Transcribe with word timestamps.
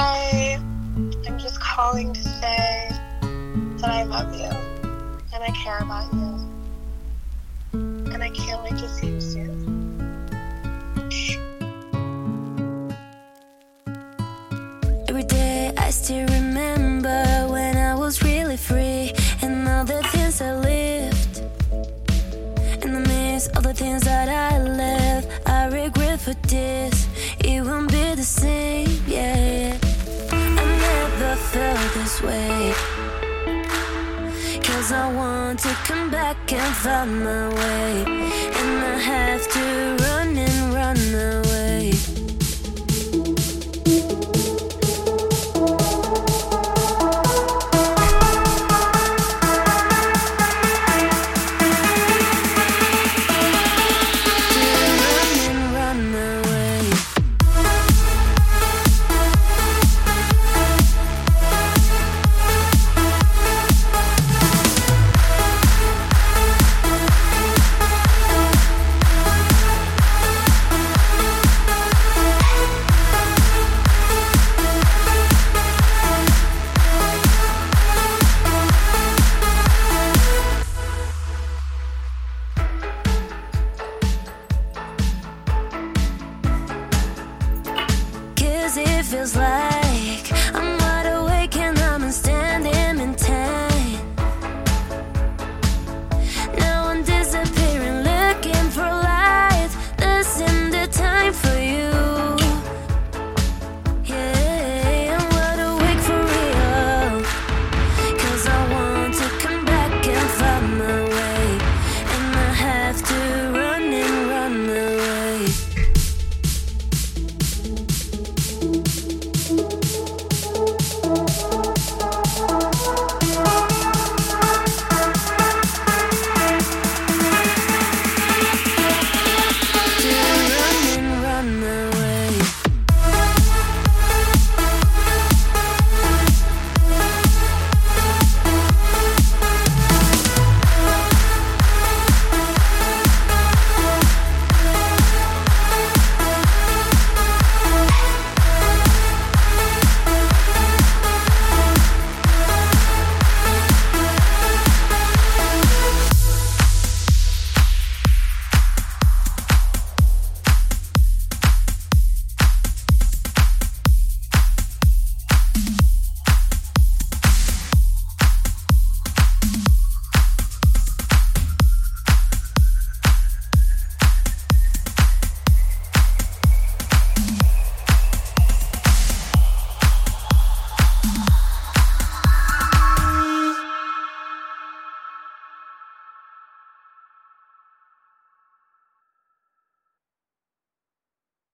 Hi, 0.00 0.54
I'm 1.26 1.38
just 1.40 1.60
calling 1.60 2.12
to 2.12 2.22
say 2.22 2.88
that 3.78 3.90
I 3.90 4.04
love 4.04 4.32
you 4.32 4.46
and 5.34 5.42
I 5.42 5.50
care 5.50 5.78
about 5.78 6.14
you. 6.14 6.38
And 7.72 8.22
I 8.22 8.30
can't 8.30 8.62
wait 8.62 8.78
to 8.78 8.88
see 8.88 9.08
you 9.08 9.20
soon. 9.20 9.58
Every 15.08 15.24
day 15.24 15.74
I 15.76 15.90
still 15.90 16.28
remember 16.28 17.48
when 17.50 17.76
I 17.76 17.96
was 17.96 18.22
really 18.22 18.56
free 18.56 19.12
and 19.42 19.66
all 19.66 19.84
the 19.84 20.00
things 20.12 20.40
I 20.40 20.54
lived. 20.54 21.42
In 22.84 22.92
the 22.92 23.00
midst 23.00 23.50
of 23.56 23.64
the 23.64 23.74
things 23.74 24.04
that 24.04 24.28
I 24.28 24.62
left, 24.62 25.26
I 25.48 25.66
regret 25.66 26.20
for 26.20 26.34
this. 26.46 27.08
It 27.40 27.64
won't 27.64 27.90
be 27.90 28.14
the 28.14 28.22
same, 28.22 29.02
yeah. 29.08 29.87
This 32.08 32.22
way. 32.22 32.72
Cause 34.62 34.92
I 34.92 35.12
want 35.14 35.58
to 35.58 35.68
come 35.84 36.10
back 36.10 36.50
and 36.50 36.74
find 36.76 37.22
my 37.22 37.48
way. 37.54 38.17
Feels 89.10 89.34
like 89.36 89.67